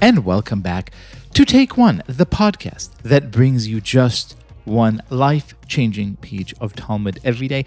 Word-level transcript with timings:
and 0.00 0.24
welcome 0.24 0.60
back 0.60 0.92
to 1.34 1.44
Take 1.44 1.76
One, 1.76 2.02
the 2.06 2.26
podcast 2.26 2.90
that 3.02 3.30
brings 3.32 3.66
you 3.66 3.80
just 3.80 4.36
one 4.64 5.02
life 5.10 5.54
changing 5.66 6.16
page 6.16 6.54
of 6.60 6.74
Talmud 6.74 7.18
every 7.24 7.48
day. 7.48 7.64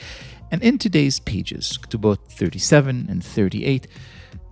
And 0.49 0.63
in 0.63 0.77
today's 0.77 1.19
pages, 1.19 1.77
Ketubot 1.77 2.19
37 2.29 3.07
and 3.09 3.23
38, 3.23 3.87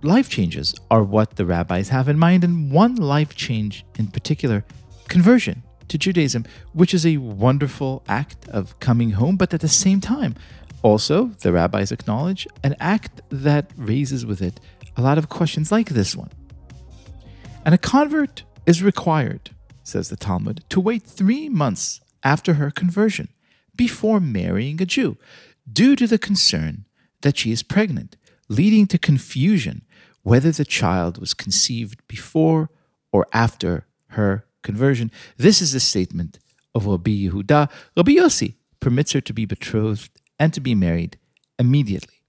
life 0.02 0.28
changes 0.28 0.74
are 0.90 1.02
what 1.02 1.36
the 1.36 1.46
rabbis 1.46 1.88
have 1.88 2.08
in 2.08 2.18
mind, 2.18 2.44
and 2.44 2.70
one 2.70 2.96
life 2.96 3.34
change 3.34 3.86
in 3.98 4.08
particular 4.08 4.64
conversion 5.08 5.62
to 5.88 5.96
Judaism, 5.96 6.44
which 6.72 6.92
is 6.92 7.06
a 7.06 7.16
wonderful 7.16 8.02
act 8.08 8.46
of 8.48 8.78
coming 8.80 9.12
home, 9.12 9.36
but 9.36 9.54
at 9.54 9.60
the 9.60 9.68
same 9.68 10.00
time, 10.00 10.34
also, 10.82 11.26
the 11.40 11.52
rabbis 11.52 11.92
acknowledge 11.92 12.46
an 12.62 12.74
act 12.80 13.20
that 13.30 13.70
raises 13.76 14.24
with 14.24 14.40
it 14.40 14.60
a 14.96 15.02
lot 15.02 15.18
of 15.18 15.28
questions 15.28 15.70
like 15.70 15.90
this 15.90 16.16
one. 16.16 16.30
And 17.64 17.74
a 17.74 17.78
convert 17.78 18.44
is 18.66 18.82
required, 18.82 19.50
says 19.82 20.08
the 20.08 20.16
Talmud, 20.16 20.64
to 20.70 20.80
wait 20.80 21.02
three 21.02 21.48
months 21.48 22.00
after 22.22 22.54
her 22.54 22.70
conversion 22.70 23.28
before 23.76 24.20
marrying 24.20 24.80
a 24.80 24.86
Jew 24.86 25.16
due 25.70 25.94
to 25.96 26.06
the 26.06 26.18
concern 26.18 26.86
that 27.22 27.36
she 27.36 27.52
is 27.52 27.62
pregnant, 27.62 28.16
leading 28.48 28.86
to 28.86 28.98
confusion 28.98 29.82
whether 30.22 30.50
the 30.50 30.64
child 30.64 31.18
was 31.18 31.34
conceived 31.34 32.06
before 32.08 32.70
or 33.12 33.26
after 33.32 33.86
her 34.08 34.44
conversion. 34.62 35.10
This 35.36 35.60
is 35.60 35.74
a 35.74 35.80
statement 35.80 36.38
of 36.74 36.86
Rabbi 36.86 37.10
Yehuda. 37.10 37.70
Rabbi 37.96 38.12
Yossi 38.12 38.54
permits 38.80 39.12
her 39.12 39.20
to 39.20 39.32
be 39.32 39.44
betrothed 39.44 40.10
and 40.38 40.52
to 40.54 40.60
be 40.60 40.74
married 40.74 41.18
immediately. 41.58 42.22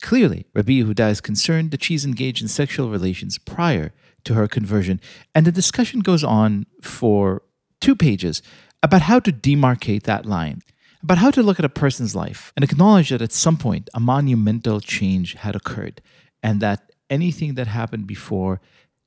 Clearly, 0.00 0.46
Rabbi 0.52 0.72
Yehuda 0.72 1.10
is 1.10 1.20
concerned 1.20 1.70
that 1.70 1.84
she's 1.84 2.04
engaged 2.04 2.42
in 2.42 2.48
sexual 2.48 2.90
relations 2.90 3.38
prior 3.38 3.92
to 4.24 4.34
her 4.34 4.48
conversion, 4.48 5.00
and 5.34 5.46
the 5.46 5.52
discussion 5.52 6.00
goes 6.00 6.24
on 6.24 6.66
for 6.80 7.42
two 7.80 7.96
pages 7.96 8.42
about 8.82 9.02
how 9.02 9.20
to 9.20 9.32
demarcate 9.32 10.04
that 10.04 10.26
line, 10.26 10.62
about 11.02 11.18
how 11.18 11.30
to 11.30 11.42
look 11.42 11.58
at 11.58 11.64
a 11.64 11.68
person's 11.68 12.14
life 12.14 12.52
and 12.56 12.64
acknowledge 12.64 13.10
that 13.10 13.22
at 13.22 13.32
some 13.32 13.56
point 13.56 13.90
a 13.94 14.00
monumental 14.00 14.80
change 14.80 15.34
had 15.34 15.56
occurred, 15.56 16.00
and 16.42 16.60
that 16.60 16.90
anything 17.10 17.54
that 17.54 17.66
happened 17.66 18.06
before 18.06 18.60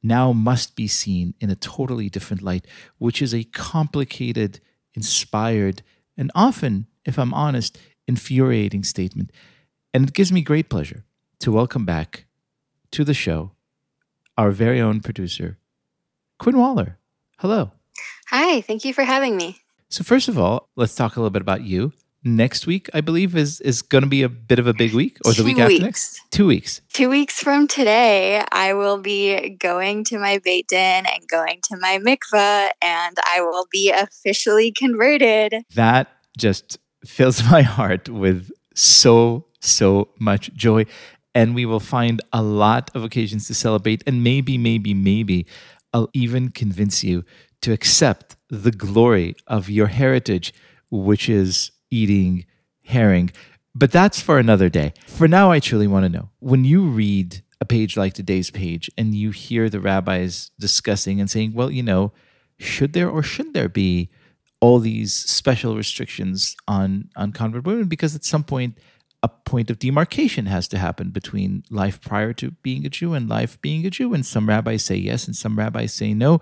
now 0.03 0.31
must 0.31 0.75
be 0.75 0.88
seen 0.88 1.33
in 1.39 1.50
a 1.50 1.55
totally 1.55 2.09
different 2.09 2.44
light, 2.44 2.67
which 3.00 3.22
is 3.22 3.33
a 3.33 3.44
complicated, 3.44 4.59
inspired, 4.94 5.81
and 6.16 6.31
often, 6.35 6.85
if 7.05 7.17
I'm 7.17 7.33
honest, 7.33 7.77
infuriating 8.07 8.83
statement. 8.83 9.31
And 9.94 10.07
it 10.07 10.13
gives 10.13 10.31
me 10.31 10.41
great 10.41 10.69
pleasure 10.69 11.03
to 11.39 11.52
welcome 11.52 11.85
back 11.85 12.25
to 12.91 13.03
the 13.03 13.13
show 13.13 13.55
our 14.38 14.52
very 14.52 14.81
own 14.81 15.02
producer, 15.02 15.58
Quinn 16.39 16.58
Waller. 16.58 16.97
Hello. 17.39 17.72
Hi, 18.30 18.61
thank 18.61 18.86
you 18.86 18.94
for 18.94 19.03
having 19.03 19.38
me. 19.38 19.58
So, 19.89 20.03
first 20.03 20.28
of 20.28 20.38
all, 20.38 20.69
let's 20.75 20.95
talk 20.95 21.16
a 21.16 21.19
little 21.19 21.30
bit 21.30 21.41
about 21.41 21.61
you. 21.61 21.94
Next 22.23 22.66
week, 22.66 22.89
I 22.91 23.02
believe, 23.02 23.36
is 23.36 23.61
is 23.61 23.83
going 23.83 24.03
to 24.03 24.09
be 24.09 24.23
a 24.23 24.30
bit 24.30 24.58
of 24.58 24.66
a 24.66 24.73
big 24.73 24.94
week, 24.94 25.19
or 25.23 25.31
the 25.31 25.38
Two 25.38 25.44
week 25.44 25.59
after 25.59 25.80
next. 25.80 26.22
Two 26.31 26.47
weeks. 26.47 26.81
Two 26.91 27.08
weeks 27.08 27.39
from 27.39 27.67
today, 27.67 28.44
I 28.52 28.73
will 28.73 28.97
be 28.97 29.52
going 29.59 30.03
to 30.06 30.17
my 30.17 30.39
Beit 30.39 30.67
Din 30.67 31.06
and 31.06 31.28
going 31.28 31.59
to 31.66 31.78
my 31.78 32.00
mikveh, 32.00 32.72
and 32.81 33.17
I 33.28 33.41
will 33.41 33.67
be 33.72 33.91
officially 33.91 34.72
converted. 34.72 35.66
That 35.75 36.08
just 36.36 36.80
fills 37.06 37.44
my 37.52 37.61
heart 37.61 38.09
with 38.09 38.50
so 38.73 39.45
so 39.61 40.09
much 40.19 40.52
joy, 40.53 40.86
and 41.36 41.53
we 41.53 41.66
will 41.66 41.81
find 41.81 42.22
a 42.31 42.41
lot 42.41 42.89
of 42.95 43.03
occasions 43.03 43.45
to 43.47 43.53
celebrate, 43.53 44.02
and 44.08 44.23
maybe, 44.23 44.58
maybe, 44.58 44.94
maybe, 44.94 45.45
I'll 45.94 46.09
even 46.13 46.50
convince 46.50 47.03
you 47.03 47.25
to 47.62 47.73
accept 47.73 48.38
the 48.50 48.72
glory 48.72 49.35
of 49.46 49.69
your 49.69 49.88
heritage, 49.88 50.53
which 50.90 51.29
is 51.29 51.72
eating 51.91 52.46
herring. 52.85 53.31
But 53.75 53.91
that's 53.91 54.22
for 54.22 54.40
another 54.40 54.69
day. 54.69 54.94
For 55.07 55.28
now, 55.28 55.51
I 55.51 55.59
truly 55.59 55.88
want 55.88 56.06
to 56.06 56.09
know 56.09 56.29
when 56.40 56.63
you 56.63 56.84
read 56.88 57.44
a 57.59 57.66
page 57.66 57.97
like 57.97 58.13
today's 58.13 58.50
page 58.50 58.90
and 58.97 59.13
you 59.13 59.31
hear 59.31 59.69
the 59.69 59.81
rabbis 59.81 60.52
discussing 60.59 61.19
and 61.19 61.29
saying, 61.29 61.53
well, 61.53 61.69
you 61.72 61.84
know, 61.84 62.13
should 62.57 62.94
there 62.94 63.09
or 63.09 63.22
shouldn't 63.22 63.53
there 63.53 63.69
be 63.69 64.09
all 64.62 64.79
these 64.79 65.13
special 65.13 65.75
restrictions 65.75 66.56
on, 66.67 67.09
on 67.17 67.34
convert 67.34 67.66
women? 67.66 67.88
Because 67.88 68.16
at 68.16 68.23
some 68.23 68.44
point, 68.44 68.78
a 69.25 69.28
point 69.28 69.72
of 69.72 69.80
demarcation 69.80 70.46
has 70.46 70.68
to 70.68 70.78
happen 70.78 71.09
between 71.09 71.63
life 71.72 72.00
prior 72.00 72.31
to 72.34 72.52
being 72.62 72.86
a 72.86 72.90
Jew 72.90 73.13
and 73.16 73.28
life 73.28 73.59
being 73.59 73.84
a 73.84 73.90
Jew. 73.90 74.13
And 74.13 74.24
some 74.24 74.47
rabbis 74.47 74.86
say 74.86 74.96
yes, 74.96 75.25
and 75.25 75.36
some 75.36 75.58
rabbis 75.58 75.94
say 75.94 76.13
no. 76.13 76.40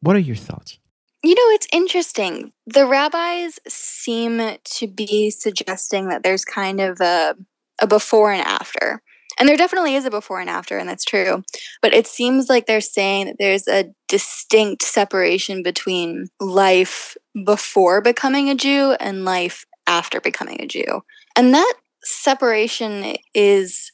What 0.00 0.14
are 0.14 0.20
your 0.20 0.36
thoughts? 0.36 0.78
You 1.24 1.34
know, 1.34 1.54
it's 1.54 1.66
interesting. 1.72 2.52
The 2.66 2.86
rabbis 2.86 3.58
seem 3.66 4.40
to 4.62 4.86
be 4.86 5.30
suggesting 5.30 6.08
that 6.08 6.22
there's 6.22 6.44
kind 6.44 6.80
of 6.80 7.00
a, 7.00 7.34
a 7.82 7.88
before 7.88 8.30
and 8.30 8.46
after. 8.46 9.02
And 9.38 9.48
there 9.48 9.56
definitely 9.56 9.96
is 9.96 10.04
a 10.04 10.10
before 10.10 10.40
and 10.40 10.48
after, 10.48 10.78
and 10.78 10.88
that's 10.88 11.04
true. 11.04 11.42
But 11.82 11.94
it 11.94 12.06
seems 12.06 12.48
like 12.48 12.66
they're 12.66 12.80
saying 12.80 13.26
that 13.26 13.36
there's 13.40 13.66
a 13.66 13.92
distinct 14.08 14.82
separation 14.82 15.64
between 15.64 16.28
life 16.38 17.16
before 17.44 18.00
becoming 18.00 18.48
a 18.48 18.54
Jew 18.54 18.96
and 19.00 19.24
life 19.24 19.64
after 19.88 20.20
becoming 20.20 20.60
a 20.60 20.66
Jew. 20.66 21.02
And 21.36 21.54
that 21.54 21.74
separation 22.02 23.16
is 23.34 23.92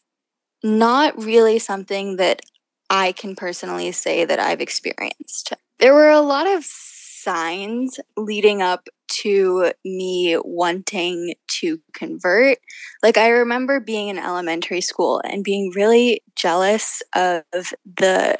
not 0.62 1.22
really 1.22 1.58
something 1.58 2.16
that 2.16 2.40
I 2.90 3.12
can 3.12 3.34
personally 3.34 3.92
say 3.92 4.24
that 4.24 4.38
I've 4.38 4.60
experienced. 4.60 5.52
There 5.78 5.94
were 5.94 6.10
a 6.10 6.20
lot 6.20 6.46
of 6.46 6.64
signs 6.64 7.98
leading 8.16 8.62
up 8.62 8.88
to 9.08 9.72
me 9.84 10.36
wanting 10.44 11.34
to 11.60 11.80
convert. 11.92 12.58
Like, 13.02 13.18
I 13.18 13.28
remember 13.28 13.80
being 13.80 14.08
in 14.08 14.18
elementary 14.18 14.80
school 14.80 15.20
and 15.24 15.42
being 15.42 15.72
really 15.74 16.22
jealous 16.36 17.02
of 17.14 17.42
the 17.52 18.36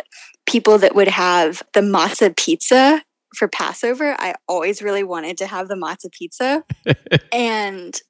people 0.46 0.78
that 0.78 0.94
would 0.94 1.08
have 1.08 1.62
the 1.74 1.80
matzah 1.80 2.36
pizza 2.36 3.02
for 3.36 3.48
Passover. 3.48 4.14
I 4.18 4.34
always 4.48 4.82
really 4.82 5.02
wanted 5.02 5.38
to 5.38 5.46
have 5.46 5.68
the 5.68 5.74
matzah 5.74 6.12
pizza. 6.12 6.64
and 7.32 8.00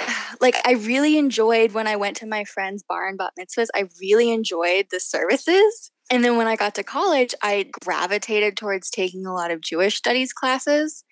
like 0.40 0.56
I 0.64 0.72
really 0.72 1.18
enjoyed 1.18 1.72
when 1.72 1.86
I 1.86 1.96
went 1.96 2.16
to 2.18 2.26
my 2.26 2.44
friend's 2.44 2.82
bar 2.82 3.08
and 3.08 3.18
bat 3.18 3.32
mitzvahs. 3.38 3.68
I 3.74 3.88
really 4.00 4.30
enjoyed 4.30 4.86
the 4.90 5.00
services. 5.00 5.90
And 6.10 6.24
then 6.24 6.36
when 6.36 6.46
I 6.46 6.56
got 6.56 6.74
to 6.76 6.82
college, 6.82 7.34
I 7.42 7.70
gravitated 7.82 8.56
towards 8.56 8.90
taking 8.90 9.26
a 9.26 9.34
lot 9.34 9.50
of 9.50 9.62
Jewish 9.62 9.96
studies 9.96 10.32
classes, 10.32 11.04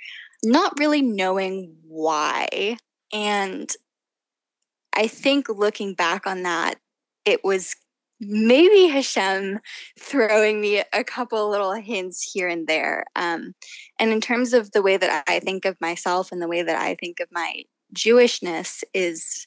not 0.45 0.79
really 0.79 1.01
knowing 1.01 1.77
why. 1.87 2.77
And 3.13 3.71
I 4.95 5.07
think 5.07 5.49
looking 5.49 5.95
back 5.95 6.27
on 6.27 6.43
that, 6.43 6.75
it 7.25 7.43
was 7.43 7.75
maybe 8.21 8.87
Hashem 8.87 9.59
throwing 9.99 10.61
me 10.61 10.83
a 10.93 11.03
couple 11.03 11.51
little 11.51 11.73
hints 11.73 12.31
here 12.33 12.49
and 12.49 12.67
there. 12.67 13.05
Um, 13.17 13.55
and 13.99 14.13
in 14.13 14.21
terms 14.21 14.53
of 14.53 14.71
the 14.73 14.83
way 14.83 14.97
that 14.97 15.25
I 15.27 15.41
think 15.41 15.65
of 15.65 15.81
myself 15.81 16.31
and 16.31 16.41
the 16.41 16.49
way 16.49 16.63
that 16.63 16.77
I 16.77 16.95
think 16.95 17.19
of 17.21 17.29
my 17.33 17.65
Jewishness 17.95 18.83
is, 18.95 19.47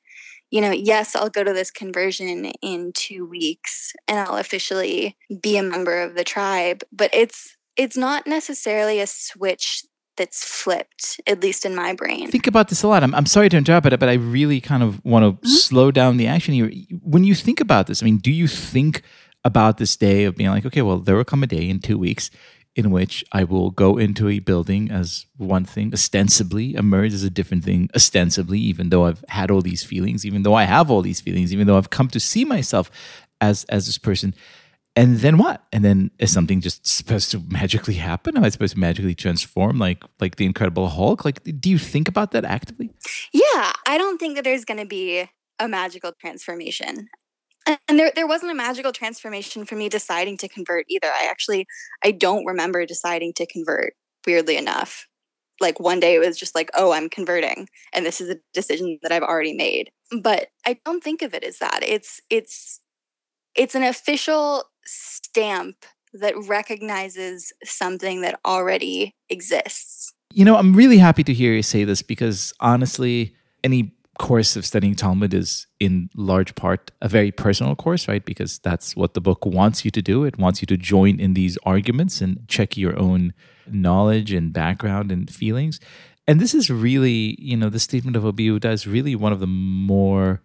you 0.52 0.62
know, 0.62 0.72
yes, 0.72 1.16
I'll 1.16 1.30
go 1.30 1.44
to 1.44 1.54
this 1.54 1.72
conversion 1.72 2.46
in 2.62 2.92
two 2.94 3.26
weeks 3.26 3.94
and 4.08 4.20
I'll 4.20 4.38
officially 4.38 5.18
be 5.42 5.58
a 5.58 5.64
member 5.64 6.02
of 6.02 6.16
the 6.16 6.24
tribe, 6.24 6.84
but 6.92 7.10
it's 7.14 7.56
it's 7.78 7.98
not 7.98 8.26
necessarily 8.26 9.02
a 9.02 9.08
switch 9.08 9.84
that's 10.18 10.46
flipped, 10.46 11.20
at 11.28 11.42
least 11.42 11.66
in 11.66 11.76
my 11.76 11.94
brain. 11.94 12.32
think 12.32 12.48
about 12.48 12.70
this 12.70 12.84
a 12.84 12.88
lot. 12.88 13.04
I'm, 13.04 13.14
I'm 13.14 13.26
sorry 13.26 13.50
to 13.50 13.58
interrupt, 13.58 13.84
but, 13.84 14.00
but 14.00 14.08
I 14.08 14.14
really 14.14 14.62
kind 14.62 14.82
of 14.82 15.04
want 15.04 15.24
to 15.24 15.32
mm-hmm. 15.32 15.56
slow 15.56 15.91
down 15.91 16.18
the 16.18 16.28
action 16.28 16.53
here. 16.53 16.72
When 17.02 17.26
you 17.26 17.36
think 17.36 17.59
about 17.59 17.88
this, 17.88 18.02
I 18.02 18.06
mean, 18.06 18.18
do 18.18 18.32
you 18.32 18.48
think 18.48 19.02
about 19.44 19.78
this 19.78 19.98
day 19.98 20.24
of 20.24 20.36
being 20.36 20.50
like, 20.50 20.66
okay, 20.66 20.82
well, 20.82 21.00
there 21.00 21.16
will 21.16 21.26
come 21.26 21.44
a 21.44 21.48
day 21.48 21.70
in 21.70 21.80
two 21.80 21.98
weeks 21.98 22.32
in 22.76 22.92
which 22.92 23.24
I 23.32 23.46
will 23.46 23.72
go 23.72 23.98
into 23.98 24.28
a 24.28 24.40
building 24.40 24.92
as 24.92 25.26
one 25.38 25.64
thing, 25.64 25.94
ostensibly, 25.94 26.76
emerge 26.76 27.14
as 27.14 27.24
a 27.24 27.30
different 27.30 27.64
thing, 27.64 27.90
ostensibly, 27.96 28.60
even 28.60 28.90
though 28.90 29.06
I've 29.06 29.24
had 29.30 29.50
all 29.50 29.62
these 29.62 29.84
feelings, 29.84 30.26
even 30.26 30.44
though 30.44 30.54
I 30.54 30.64
have 30.64 30.92
all 30.92 31.02
these 31.02 31.22
feelings, 31.22 31.54
even 31.54 31.68
though 31.68 31.78
I've 31.78 31.90
come 31.90 32.10
to 32.10 32.20
see 32.20 32.44
myself 32.44 32.92
as 33.40 33.64
as 33.66 33.86
this 33.86 33.98
person. 33.98 34.36
And 34.98 35.18
then 35.18 35.38
what? 35.38 35.62
And 35.74 35.84
then 35.84 36.12
is 36.20 36.32
something 36.32 36.62
just 36.62 36.88
supposed 36.88 37.30
to 37.32 37.44
magically 37.50 37.96
happen? 37.96 38.38
Am 38.38 38.46
I 38.46 38.50
supposed 38.50 38.76
to 38.76 38.80
magically 38.80 39.16
transform 39.16 39.78
like 39.78 40.04
like 40.20 40.36
the 40.36 40.46
Incredible 40.46 40.90
Hulk? 40.90 41.24
Like, 41.24 41.44
do 41.44 41.70
you 41.70 41.78
think 41.78 42.08
about 42.08 42.32
that 42.32 42.44
actively? 42.44 42.92
Yeah, 43.34 43.72
I 43.88 43.98
don't 43.98 44.20
think 44.20 44.36
that 44.36 44.44
there's 44.44 44.66
to 44.66 44.86
be 44.86 45.30
a 45.60 45.68
magical 45.68 46.12
transformation. 46.20 47.08
And 47.66 48.00
there, 48.00 48.12
there 48.16 48.28
wasn't 48.28 48.52
a 48.52 48.56
magical 48.56 48.91
transformation 48.91 49.66
for 49.66 49.76
me 49.76 49.90
deciding 49.90 50.38
to 50.38 50.47
convert 50.47 50.85
either. 50.88 51.08
I 51.08 51.28
actually, 51.29 51.66
I 52.03 52.12
don't 52.12 52.46
remember 52.46 52.85
deciding 52.85 53.34
to 53.34 53.46
convert. 53.46 53.94
Weirdly 54.26 54.58
enough, 54.58 55.08
like 55.62 55.79
one 55.79 56.00
day 56.00 56.16
it 56.16 56.20
was 56.20 56.38
just 56.38 56.56
like, 56.56 56.70
oh, 56.73 56.91
I'm 56.91 57.09
converting, 57.09 57.70
and 57.94 58.06
this 58.06 58.20
is 58.20 58.29
a 58.29 58.38
decision 58.53 59.00
that 59.03 59.12
I've 59.12 59.23
already 59.23 59.53
made. 59.53 59.91
But 60.22 60.47
I 60.66 60.78
don't 60.85 61.03
think 61.03 61.22
of 61.22 61.34
it 61.34 61.44
as 61.44 61.59
that. 61.59 61.82
It's 61.84 62.22
it's 62.29 62.82
it's 63.56 63.76
an 63.76 63.84
official 63.84 64.64
stamp 64.85 65.85
that 66.14 66.34
recognizes 66.47 67.53
something 67.64 68.22
that 68.22 68.40
already 68.46 69.16
exists. 69.29 70.14
You 70.34 70.46
know, 70.46 70.58
I'm 70.58 70.73
really 70.73 70.97
happy 70.97 71.23
to 71.23 71.34
hear 71.34 71.53
you 71.53 71.64
say 71.64 71.84
this 71.84 72.02
because 72.02 72.53
honestly, 72.59 73.35
any 73.64 73.95
course 74.17 74.56
of 74.56 74.66
studying 74.66 74.96
Talmud 74.96 75.34
is 75.34 75.67
in 75.79 76.09
large 76.16 76.56
part 76.56 76.91
a 77.02 77.09
very 77.09 77.32
personal 77.32 77.76
course, 77.76 78.08
right? 78.08 78.23
Because 78.23 78.59
that's 78.59 78.96
what 78.96 79.14
the 79.14 79.22
book 79.22 79.46
wants 79.46 79.85
you 79.85 79.91
to 79.91 80.02
do. 80.02 80.23
It 80.23 80.38
wants 80.38 80.62
you 80.62 80.66
to 80.67 80.78
join 80.78 81.20
in 81.20 81.34
these 81.34 81.58
arguments 81.66 82.22
and 82.22 82.47
check 82.47 82.78
your 82.78 82.97
own 82.97 83.34
knowledge 83.67 84.32
and 84.32 84.53
background 84.53 85.12
and 85.12 85.29
feelings. 85.29 85.79
And 86.28 86.40
this 86.40 86.53
is 86.53 86.70
really, 86.70 87.35
you 87.40 87.56
know, 87.56 87.70
the 87.70 87.79
statement 87.79 88.16
of 88.16 88.23
Yehuda 88.23 88.72
is 88.72 88.88
really 88.88 89.16
one 89.16 89.32
of 89.32 89.40
the 89.40 89.47
more 89.47 90.41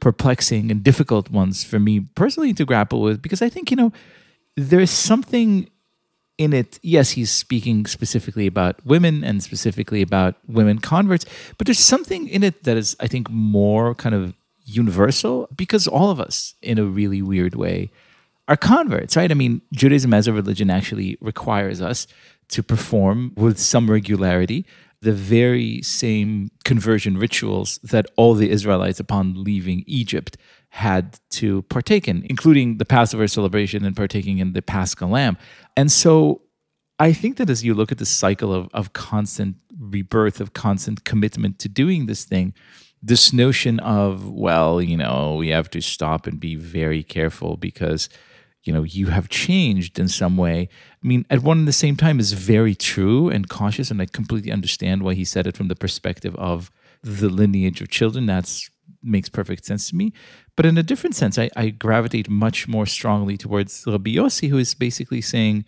perplexing 0.00 0.70
and 0.70 0.82
difficult 0.82 1.30
ones 1.30 1.64
for 1.64 1.78
me 1.78 2.00
personally 2.00 2.52
to 2.52 2.64
grapple 2.64 3.00
with 3.00 3.22
because 3.22 3.40
I 3.40 3.48
think, 3.48 3.70
you 3.70 3.76
know, 3.76 3.92
there's 4.56 4.90
something 4.90 5.70
in 6.38 6.52
it. 6.52 6.78
Yes, 6.82 7.10
he's 7.10 7.30
speaking 7.30 7.86
specifically 7.86 8.46
about 8.46 8.84
women 8.84 9.22
and 9.24 9.42
specifically 9.42 10.02
about 10.02 10.36
women 10.46 10.78
converts, 10.78 11.24
but 11.58 11.66
there's 11.66 11.78
something 11.78 12.28
in 12.28 12.42
it 12.42 12.64
that 12.64 12.76
is, 12.76 12.96
I 13.00 13.06
think, 13.06 13.30
more 13.30 13.94
kind 13.94 14.14
of 14.14 14.34
universal 14.64 15.48
because 15.54 15.86
all 15.86 16.10
of 16.10 16.20
us, 16.20 16.54
in 16.62 16.78
a 16.78 16.84
really 16.84 17.22
weird 17.22 17.54
way, 17.54 17.90
are 18.48 18.56
converts, 18.56 19.16
right? 19.16 19.30
I 19.30 19.34
mean, 19.34 19.62
Judaism 19.72 20.12
as 20.12 20.26
a 20.26 20.32
religion 20.32 20.70
actually 20.70 21.16
requires 21.20 21.80
us 21.80 22.06
to 22.48 22.62
perform 22.62 23.32
with 23.36 23.58
some 23.58 23.90
regularity 23.90 24.66
the 25.00 25.12
very 25.12 25.82
same 25.82 26.50
conversion 26.64 27.18
rituals 27.18 27.78
that 27.78 28.06
all 28.16 28.34
the 28.34 28.50
Israelites, 28.50 29.00
upon 29.00 29.42
leaving 29.42 29.82
Egypt, 29.86 30.36
had 30.72 31.20
to 31.28 31.60
partake 31.64 32.08
in, 32.08 32.24
including 32.30 32.78
the 32.78 32.86
Passover 32.86 33.28
celebration 33.28 33.84
and 33.84 33.94
partaking 33.94 34.38
in 34.38 34.54
the 34.54 34.62
Paschal 34.62 35.10
lamb. 35.10 35.36
And 35.76 35.92
so 35.92 36.40
I 36.98 37.12
think 37.12 37.36
that 37.36 37.50
as 37.50 37.62
you 37.62 37.74
look 37.74 37.92
at 37.92 37.98
the 37.98 38.06
cycle 38.06 38.54
of, 38.54 38.70
of 38.72 38.94
constant 38.94 39.56
rebirth, 39.78 40.40
of 40.40 40.54
constant 40.54 41.04
commitment 41.04 41.58
to 41.58 41.68
doing 41.68 42.06
this 42.06 42.24
thing, 42.24 42.54
this 43.02 43.34
notion 43.34 43.80
of, 43.80 44.30
well, 44.30 44.80
you 44.80 44.96
know, 44.96 45.34
we 45.34 45.48
have 45.48 45.68
to 45.70 45.82
stop 45.82 46.26
and 46.26 46.40
be 46.40 46.54
very 46.54 47.02
careful 47.02 47.58
because 47.58 48.08
you 48.62 48.72
know 48.72 48.84
you 48.84 49.08
have 49.08 49.28
changed 49.28 49.98
in 49.98 50.06
some 50.06 50.36
way 50.36 50.68
i 51.02 51.06
mean 51.06 51.26
at 51.28 51.42
one 51.42 51.58
and 51.58 51.66
the 51.66 51.72
same 51.72 51.96
time 51.96 52.20
is 52.20 52.32
very 52.32 52.76
true 52.76 53.28
and 53.28 53.48
cautious 53.48 53.90
and 53.90 54.00
i 54.00 54.06
completely 54.06 54.52
understand 54.52 55.02
why 55.02 55.14
he 55.14 55.24
said 55.24 55.48
it 55.48 55.56
from 55.56 55.66
the 55.66 55.74
perspective 55.74 56.36
of 56.36 56.70
the 57.02 57.28
lineage 57.28 57.80
of 57.80 57.88
children 57.88 58.26
that's 58.26 58.70
makes 59.02 59.28
perfect 59.28 59.64
sense 59.64 59.90
to 59.90 59.96
me. 59.96 60.12
But 60.56 60.66
in 60.66 60.76
a 60.78 60.82
different 60.82 61.16
sense 61.16 61.38
i, 61.38 61.50
I 61.56 61.70
gravitate 61.70 62.28
much 62.28 62.68
more 62.68 62.86
strongly 62.86 63.36
towards 63.36 63.84
rabbi 63.86 64.10
yossi 64.10 64.48
who 64.48 64.58
is 64.58 64.74
basically 64.74 65.20
saying 65.20 65.64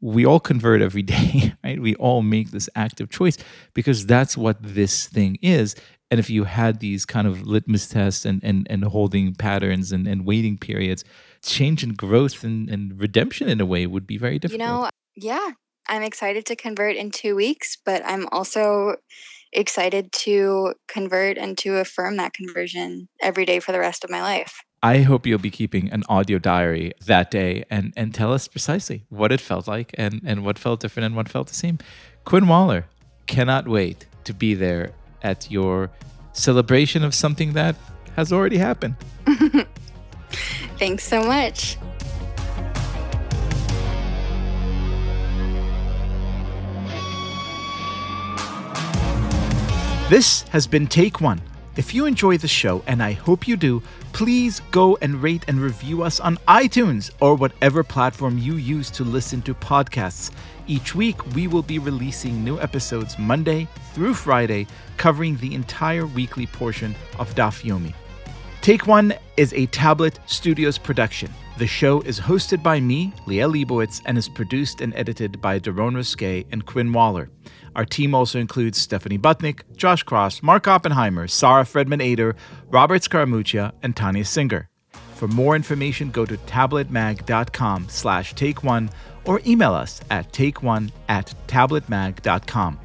we 0.00 0.24
all 0.24 0.40
convert 0.40 0.80
every 0.80 1.02
day 1.14 1.54
right? 1.64 1.80
We 1.80 1.94
all 1.96 2.22
make 2.22 2.50
this 2.50 2.68
active 2.74 3.10
choice 3.10 3.36
because 3.74 4.06
that's 4.06 4.36
what 4.36 4.56
this 4.60 5.06
thing 5.06 5.38
is. 5.42 5.74
And 6.10 6.18
if 6.18 6.30
you 6.30 6.44
had 6.44 6.80
these 6.80 7.04
kind 7.04 7.26
of 7.26 7.46
litmus 7.46 7.86
tests 7.88 8.24
and 8.24 8.42
and, 8.42 8.66
and 8.70 8.84
holding 8.84 9.34
patterns 9.34 9.92
and, 9.92 10.06
and 10.06 10.24
waiting 10.24 10.56
periods 10.56 11.04
change 11.42 11.82
and 11.82 11.96
growth 11.96 12.42
and, 12.42 12.68
and 12.68 13.00
redemption 13.00 13.48
in 13.48 13.60
a 13.60 13.66
way 13.66 13.86
would 13.86 14.06
be 14.06 14.18
very 14.18 14.38
difficult. 14.38 14.60
You 14.60 14.66
know, 14.66 14.90
yeah, 15.14 15.50
I'm 15.88 16.02
excited 16.02 16.46
to 16.46 16.56
convert 16.56 16.96
in 16.96 17.10
two 17.10 17.36
weeks, 17.36 17.76
but 17.84 18.02
I'm 18.04 18.26
also 18.32 18.96
excited 19.52 20.12
to 20.12 20.74
convert 20.86 21.38
and 21.38 21.56
to 21.58 21.76
affirm 21.76 22.16
that 22.16 22.32
conversion 22.32 23.08
every 23.20 23.44
day 23.44 23.60
for 23.60 23.72
the 23.72 23.78
rest 23.78 24.04
of 24.04 24.10
my 24.10 24.20
life. 24.20 24.62
I 24.82 24.98
hope 24.98 25.26
you'll 25.26 25.40
be 25.40 25.50
keeping 25.50 25.90
an 25.90 26.04
audio 26.08 26.38
diary 26.38 26.92
that 27.06 27.30
day 27.30 27.64
and, 27.68 27.92
and 27.96 28.14
tell 28.14 28.32
us 28.32 28.46
precisely 28.46 29.04
what 29.08 29.32
it 29.32 29.40
felt 29.40 29.66
like 29.66 29.92
and, 29.98 30.20
and 30.24 30.44
what 30.44 30.58
felt 30.58 30.80
different 30.80 31.06
and 31.06 31.16
what 31.16 31.28
felt 31.28 31.48
the 31.48 31.54
same. 31.54 31.78
Quinn 32.24 32.46
Waller, 32.46 32.86
cannot 33.28 33.68
wait 33.68 34.06
to 34.24 34.34
be 34.34 34.54
there 34.54 34.90
at 35.22 35.48
your 35.50 35.90
celebration 36.32 37.04
of 37.04 37.14
something 37.14 37.52
that 37.52 37.76
has 38.16 38.32
already 38.32 38.58
happened. 38.58 38.96
Thanks 40.78 41.04
so 41.04 41.22
much. 41.22 41.76
This 50.08 50.40
has 50.48 50.66
been 50.66 50.86
Take 50.86 51.20
One. 51.20 51.38
If 51.76 51.92
you 51.92 52.06
enjoy 52.06 52.38
the 52.38 52.48
show, 52.48 52.82
and 52.86 53.02
I 53.02 53.12
hope 53.12 53.46
you 53.46 53.58
do, 53.58 53.82
please 54.14 54.62
go 54.70 54.96
and 55.02 55.22
rate 55.22 55.44
and 55.48 55.60
review 55.60 56.02
us 56.02 56.18
on 56.18 56.38
iTunes 56.48 57.10
or 57.20 57.34
whatever 57.34 57.84
platform 57.84 58.38
you 58.38 58.54
use 58.54 58.88
to 58.92 59.04
listen 59.04 59.42
to 59.42 59.52
podcasts. 59.52 60.30
Each 60.66 60.94
week, 60.94 61.34
we 61.34 61.46
will 61.46 61.62
be 61.62 61.78
releasing 61.78 62.42
new 62.42 62.58
episodes 62.58 63.18
Monday 63.18 63.68
through 63.92 64.14
Friday, 64.14 64.66
covering 64.96 65.36
the 65.36 65.54
entire 65.54 66.06
weekly 66.06 66.46
portion 66.46 66.94
of 67.18 67.34
Daf 67.34 67.62
Yomi. 67.62 67.92
Take 68.68 68.86
One 68.86 69.14
is 69.38 69.54
a 69.54 69.64
Tablet 69.64 70.18
Studios 70.26 70.76
production. 70.76 71.32
The 71.56 71.66
show 71.66 72.02
is 72.02 72.20
hosted 72.20 72.62
by 72.62 72.80
me, 72.80 73.14
Liel 73.26 73.50
Leibovitz, 73.50 74.02
and 74.04 74.18
is 74.18 74.28
produced 74.28 74.82
and 74.82 74.94
edited 74.94 75.40
by 75.40 75.58
Daron 75.58 75.94
Ruskay 75.94 76.44
and 76.52 76.66
Quinn 76.66 76.92
Waller. 76.92 77.30
Our 77.74 77.86
team 77.86 78.14
also 78.14 78.38
includes 78.38 78.76
Stephanie 78.76 79.16
Butnick, 79.16 79.62
Josh 79.74 80.02
Cross, 80.02 80.42
Mark 80.42 80.68
Oppenheimer, 80.68 81.28
Sarah 81.28 81.64
Fredman 81.64 82.02
Ader, 82.02 82.36
Robert 82.66 83.00
Scaramuccia, 83.00 83.72
and 83.82 83.96
Tanya 83.96 84.26
Singer. 84.26 84.68
For 85.14 85.28
more 85.28 85.56
information, 85.56 86.10
go 86.10 86.26
to 86.26 86.36
tabletmag.com 86.36 87.86
slash 87.88 88.34
take 88.34 88.64
one 88.64 88.90
or 89.24 89.40
email 89.46 89.72
us 89.72 90.02
at 90.10 90.30
takeone 90.34 90.92
at 91.08 91.32
tabletmag.com. 91.46 92.78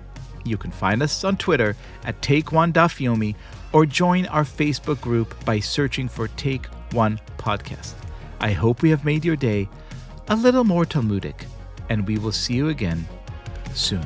You 0.46 0.58
can 0.58 0.72
find 0.72 1.04
us 1.04 1.26
on 1.26 1.36
Twitter 1.36 1.76
at 2.06 2.22
takeone.fiomi 2.22 3.36
or 3.74 3.86
join 3.86 4.26
our 4.28 4.44
Facebook 4.44 5.02
group 5.02 5.36
by 5.46 5.60
searching 5.60 6.08
for 6.08 6.28
Take 6.30 6.68
One 6.94 7.20
Podcast. 7.38 7.94
I 8.40 8.52
hope 8.52 8.82
we 8.82 8.90
have 8.92 9.04
made 9.04 9.26
your 9.26 9.36
day 9.36 9.68
a 10.28 10.36
little 10.36 10.64
more 10.64 10.86
Talmudic, 10.86 11.46
and 11.90 12.08
we 12.08 12.18
will 12.18 12.32
see 12.32 12.54
you 12.54 12.70
again 12.70 13.06
soon. 13.74 14.06